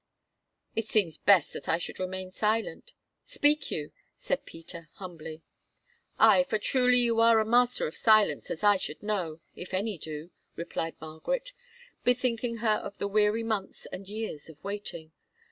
"It 0.75 0.87
seems 0.87 1.19
best 1.19 1.53
that 1.53 1.69
I 1.69 1.77
should 1.77 1.99
remain 1.99 2.31
silent. 2.31 2.93
Speak 3.23 3.69
you," 3.69 3.91
said 4.17 4.47
Peter 4.47 4.89
humbly. 4.93 5.43
"Aye, 6.17 6.43
for 6.45 6.57
truly 6.57 6.97
you 6.97 7.19
are 7.19 7.39
a 7.39 7.45
master 7.45 7.85
of 7.85 7.95
silence, 7.95 8.49
as 8.49 8.63
I 8.63 8.77
should 8.77 9.03
know, 9.03 9.41
if 9.55 9.75
any 9.75 9.99
do," 9.99 10.31
replied 10.55 10.95
Margaret, 10.99 11.53
bethinking 12.03 12.57
her 12.65 12.77
of 12.77 12.97
the 12.97 13.07
weary 13.07 13.43
months 13.43 13.85
and 13.91 14.09
years 14.09 14.49
of 14.49 14.57
waiting. 14.63 15.11